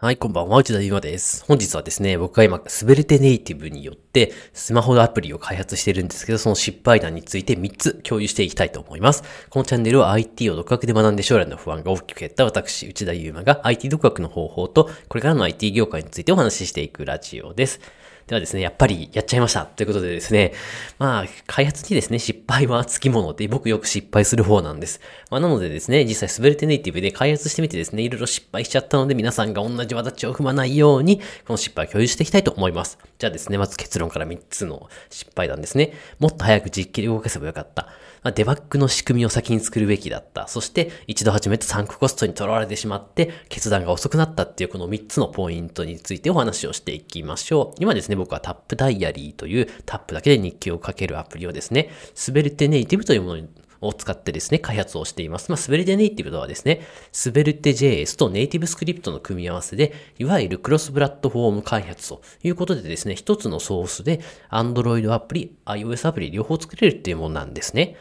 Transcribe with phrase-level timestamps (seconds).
[0.00, 1.44] はい、こんばんは、内田ゆまです。
[1.48, 9.24] 本日はですね、僕が今、滑れてネイティブによって、スマホのアプリを開発してるんですけど、その失敗談について3つ共有していきたいと思います。
[9.50, 17.80] このチャンネルは IT を独学で学んで将来の不安が大きく減った私、内田ゆまが IT 独学の方法と、これからの IT 業界についてお話ししていくラジオです。
[18.28, 19.64] ではですね、やっぱりやっちゃいました。
[19.64, 20.52] ということでですね、
[20.98, 25.00] まあ、開発にですね、失敗はつきもので、僕よく失敗する方なんです。
[25.30, 32.98] まあ、なのでですね、実際滑れてネイティブで開発してみてですね、いろいろ失敗しちゃったので、皆さんが同じ技を踏まないように、この失敗を共有していきたいと思います。
[33.18, 35.94] じゃあですね、まず結論から3つの失敗なんですね。
[36.18, 37.88] もっと早く実機で動かせばよかった。
[38.22, 40.48] まあ、デバッグの仕組みを先に作るべきだった。
[40.48, 47.76] そして、一度始めたサンクコストにとらわれてしまって、決断が遅くなったっていうこの3つのポイントについてお話をしていきましょう。
[47.80, 51.90] 今ですね、僕はタップダイイヤリーというタップだけで日記を書けるアプリをですね、
[52.26, 53.44] 滑り手ネイティブというもの
[53.80, 55.50] を使ってですね、開発をしています。
[55.50, 56.82] まあ、滑り手ネイティブとはですね、
[57.24, 67.96] 滑り手 JS とネイティブスクリプトの組み合わせで、いわゆるクロスプラットフォーム開発ということでですね、一つのソースで Android アプリ、iOS アプリ両方作れるっていうものなんですね。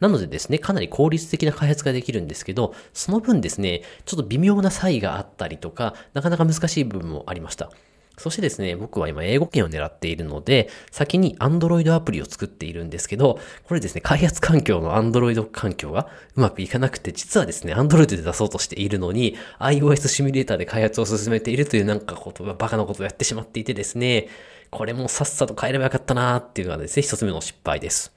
[0.00, 7.70] なのでですね、かなり効率的な開発ができるんですけど、その分ですね、ちょっと微妙な差異があったりとか、なかなか難しい部分もありました。
[8.18, 24.28] そしてですね、僕は今英語圏を狙っているので、先に Android アプリを作っているんですけど、これですね、開発環境の Android 環境がうまくいかなくて、実はですね、Android で出そうとしているのに、iOS シミュレーターで開発を進めているというなんかことがバカなことをやってしまっていてですね、
[24.70, 28.12] これもさっさと変えればよかったなーっていうのがですね、一つ目の失敗です。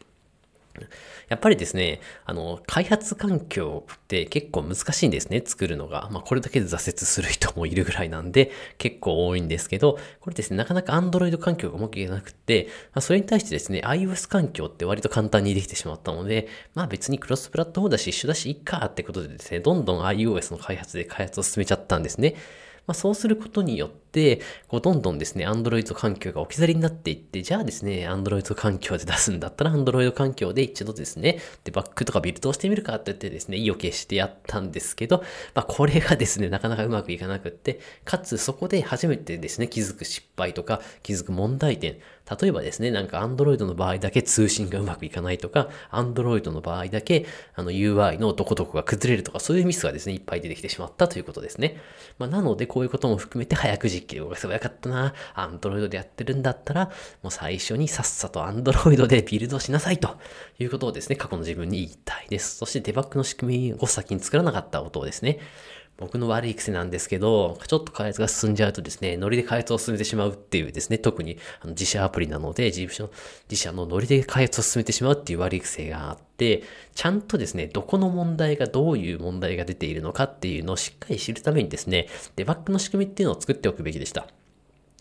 [1.30, 6.10] やっぱりですね、あの、開発環境って結構難しいんですね、作るのが。
[6.12, 22.36] まあ、これだけで挫折する人もいるぐらいなんで、結構多いんですけど、これですね、なかなか Android 環境がうまくいかなくて、まあ、それに対してですね、iOS 環境って割と簡単にできてしまったので、まあ別にクロスプラットフォーだし一緒だしいっかってことでですね、どんどん iOS の開発で開発を進めちゃったんですね。
[22.88, 24.09] まあ、そうすることによって、
[24.68, 41.98] こうどんどんですね、Android 環境が置き去りになっていって、じゃあですね、Android 環境で出すんだったら、Android 環境で一度ですね、で、バックとかビルドをしてみるかって言ってですね、意を決してやったんですけど、まあ、これがですね、なかなかうまくいかなくって、かつそこで初めてですね、気づく失敗とか、気づく問題点、
[42.40, 47.26] 例えばですね、なんか Android の場合だけ通信がうまくいかないとか、Android の場合だけ
[47.56, 51.82] あの UI のどこどこが崩れるとか、そういうミスがですね、いっぱい出てきてしまったということですね。
[52.20, 55.14] まあ、なので、こういうことも含めて早く実機で動かせばよかったな。
[55.34, 56.86] アンドロイドでやってるんだったら、
[57.22, 60.18] もう最初にさっさとアンドロイドでビルドしなさいと
[60.60, 62.58] いうことをですね、過去の自分に言いたいです。
[62.58, 65.40] そしてデバッグの仕組みを先に作らなかった音をですね、
[66.00, 73.10] 僕の悪い癖なんですけど、ちょっと開発が進んじゃうとですね、ノリで開発を進めてしまうっていうですね、特にあの自社アプリなので、自社
[73.50, 76.64] 自社のノリで開発を進めてしまうっていう悪い癖があって、
[76.96, 84.28] ちゃんとですね、どこの問題がどういう問題が出ているのかっていうのをしっかり知るためにですね、デバッグの仕組みっていうのを作っておくべきでした。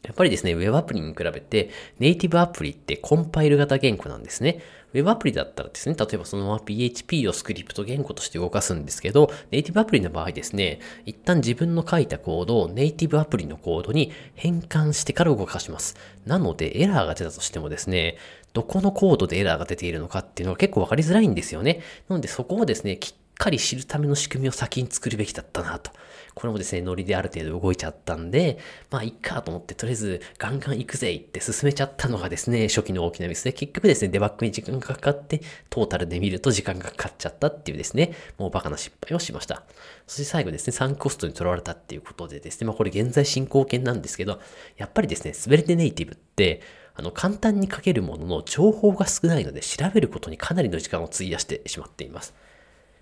[0.03, 4.61] やっぱりですね、ウェブアプリに比べて、ネイティブアプリってコンパイル型言語なんですね。
[4.93, 15.97] Web アプリだったらですね、例えばそのまま PHP をスクリプト言語として動かすんですけど、ネイティブアプリの場合ですね、一旦自分の書いたコードをネイティブアプリのコードに変換してから動かします。
[16.27, 18.17] なので、エラーが出たとしてもですね、
[18.53, 21.81] どこのコードでエラーが出ているのかっていうのは結構わかりづらいんですよね。
[22.09, 25.93] なのでそこをですね、きっかり知るための仕組みを先に作るべきだったなと。
[26.35, 28.59] これもですね、ノリである程度動いちゃったんで、
[28.91, 39.65] まあ、いっかと思って、とりあえず、ガンガン行くぜって進めちゃったのがですね、初期の大きなミスで、結局ですね、デバッグに時間がかかって、トータルで見ると時間がかかっちゃったっていうですね、もうバカな失敗をしました。
[40.07, 44.41] そして最後ですね、サンコストに取られたっていうことでですね、まあ、これ現在進行形なんですけど、
[44.77, 46.61] やっぱりですね、 Svelte Native って、
[46.95, 52.35] あの、簡単に書けるものの情報が少ないので、調べることにかなりの時間を費やしてしまっています。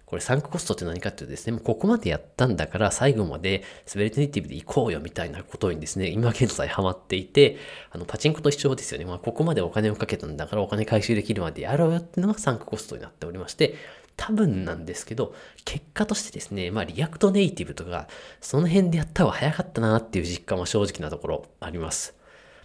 [0.07, 7.57] これサンクコストって何かっていうとですね、もうここまでやったんだから最後まで Svelte Native で行こうよみたいなことにですね、今現在ハマっていて、
[7.91, 9.05] あの、パチンコと一緒ですよね。
[9.05, 13.75] まあ、ここまでお金をかけたんだからお金回収できるまでやろうよっていうのがサンクコストになっておりまして、
[14.17, 15.35] 多分なんですけど、
[15.65, 18.07] 結果としてですね、まあ、 React Native とか、
[18.41, 22.15] その辺でやった方が早かったなっていう実感は正直なところあります。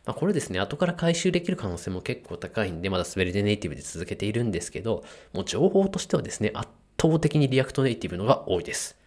[0.06, 6.70] まあ、これですね、後から回収できる可能性も結構高いんで、まだ Svelte Native で続けているんですけど、もう情報としてはですね、圧
[7.02, 8.98] 倒的に React Native のが多いです。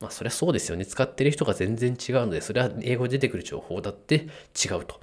[0.00, 0.86] まあそりゃそうですよね。
[0.86, 5.00] 使ってる人が全然違うので、それは英語で出てくる情報だって違うと。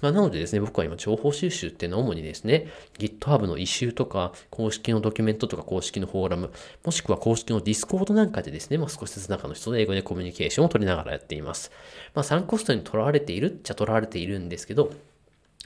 [0.00, 6.50] まあ、なのでですね、僕は今情報収集っていうのは主にですね、GitHub の issue とか、公式のドキュメントとか公式のフォーラム、
[6.84, 11.70] もしくは公式の Discord なんかでですね、まあ、少しずつ中の人と英語でコミュニケーションを取りながらやっています。
[12.14, 14.92] まあ、3コストに取らわれているっちゃ取られているんですけど、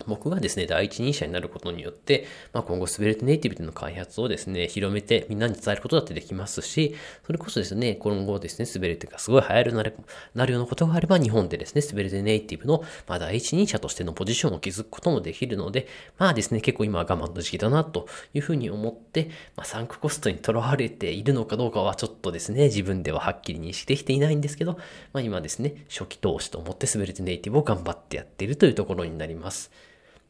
[0.06, 9.94] 僕がですね、第一人者になることによって、まあ、今後、スベルトネイティブでの開発をですね、広めてみんなに伝えることだってできますし、それこそですね、今後ですね、スベルテがすごい流行るなる
[10.34, 15.86] なるようなことがあれば、日本でですね、スベルテネイティブの、まあ、第一人者としてのポジションを築くこともできるので、
[16.18, 24.72] まあですね、結構今は我慢の時期だな、というふうに思って、まあ、サンクコストにとらわれているのかどうかはちょっとですね、自分でははっきり認識できていないんですけど、
[25.12, 29.70] まあ今ですね、初期投資と思ってスベルテネイティブを頑張ってやっているというところになります。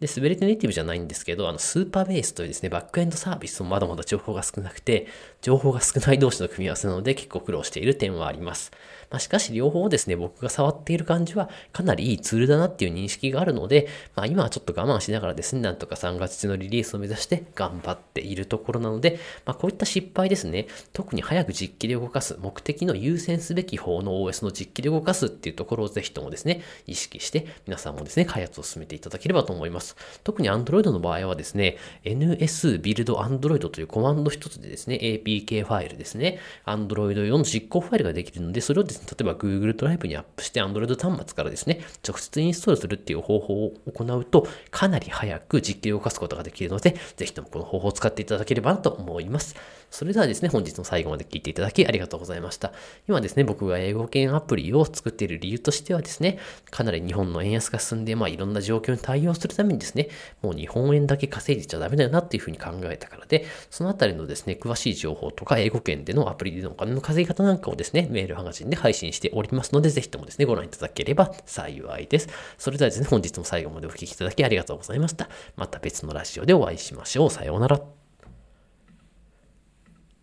[0.01, 5.07] で、滑りネイティブじゃないんですけど、あの、スーパーベースというですね、バックエンドサービスもまだまだ情報が少なくて、
[5.41, 8.73] 情報が少ない同士の組み合わせなので結構苦労している点はあります。
[9.11, 13.87] まあ、しかし両方ですね、僕が触っている感じはかなりいいツールだなっていう認識があるので、
[14.17, 29.84] まあ今はちょっと我慢しながらですね、なんとか3月中のリリースを目指して頑張っているところなので、まあこういった失敗ですね、特に早く実機で動かす、目的の優先すべき方の OS の実機で動かすっていうところをぜひともですね、意識して皆さんもですね、開発を進めていただければと思います。
[30.23, 49.55] 特に Android の場合はですね、ns build Android というコマンド一つでですね、APK ファイルですね、Android 用の実行ファイルができるので、それをですね、例えば Google ドライブにアップして Android 端末からですね、直接インストールするっていう方法を行うと、かなり早く実機を動かすことができるので、ぜひともこの方法を使っていただければなと思います。
[49.91, 52.73] それではですね、本日の最後まで聞いていただきありがとうございました。
[53.09, 56.39] 今ですね、僕が英語圏アプリを作っている理由としてはですね、
[56.71, 60.09] かなり日本の円安が進んで、まあいろんな状況に対応するためにですね、
[60.43, 72.29] もう日本円だけ稼いでちゃダメだよなっていうふうに考えたからで、そのあたりのですね、詳しい情報とか英語圏でのアプリでのお金の稼ぎ方なんかをですね、メールハガジンで配信しておりますので、ぜひともですね、ご覧いただければ幸いです。
[72.59, 75.29] それではですね、本日も最後までお聴きいただきありがとうございました。
[75.57, 77.31] また別のラジオでお会いしましょう。
[77.31, 78.04] さようなら。